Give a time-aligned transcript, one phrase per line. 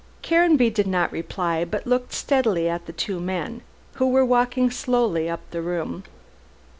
[0.23, 3.61] Caranby did not reply, but looked steadily at the two men
[3.97, 6.03] who were walking slowly up the room.